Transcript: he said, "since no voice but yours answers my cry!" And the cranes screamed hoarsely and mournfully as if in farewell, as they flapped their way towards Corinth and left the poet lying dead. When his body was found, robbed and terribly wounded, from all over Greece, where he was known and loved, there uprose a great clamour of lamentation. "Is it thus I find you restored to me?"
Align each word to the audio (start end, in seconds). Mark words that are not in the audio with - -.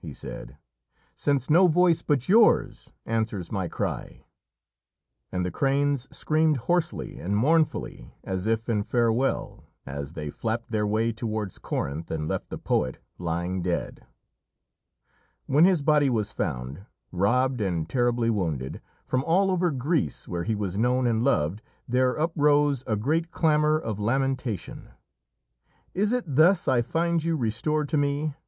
he 0.00 0.12
said, 0.14 0.56
"since 1.16 1.50
no 1.50 1.66
voice 1.66 2.02
but 2.02 2.28
yours 2.28 2.92
answers 3.04 3.50
my 3.50 3.66
cry!" 3.66 4.24
And 5.32 5.44
the 5.44 5.50
cranes 5.50 6.06
screamed 6.16 6.56
hoarsely 6.58 7.18
and 7.18 7.36
mournfully 7.36 8.14
as 8.22 8.46
if 8.46 8.68
in 8.68 8.84
farewell, 8.84 9.64
as 9.84 10.12
they 10.12 10.30
flapped 10.30 10.70
their 10.70 10.86
way 10.86 11.12
towards 11.12 11.58
Corinth 11.58 12.12
and 12.12 12.28
left 12.28 12.48
the 12.48 12.58
poet 12.58 12.98
lying 13.18 13.60
dead. 13.60 14.06
When 15.46 15.64
his 15.64 15.82
body 15.82 16.08
was 16.10 16.30
found, 16.30 16.86
robbed 17.10 17.60
and 17.60 17.88
terribly 17.88 18.30
wounded, 18.30 18.80
from 19.04 19.24
all 19.24 19.50
over 19.50 19.72
Greece, 19.72 20.28
where 20.28 20.44
he 20.44 20.54
was 20.54 20.78
known 20.78 21.08
and 21.08 21.24
loved, 21.24 21.60
there 21.88 22.14
uprose 22.14 22.84
a 22.86 22.94
great 22.94 23.32
clamour 23.32 23.76
of 23.76 23.98
lamentation. 23.98 24.90
"Is 25.92 26.12
it 26.12 26.22
thus 26.24 26.68
I 26.68 26.82
find 26.82 27.24
you 27.24 27.36
restored 27.36 27.88
to 27.88 27.96
me?" 27.96 28.34